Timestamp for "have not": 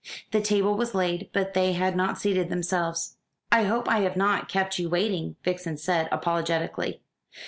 3.99-4.49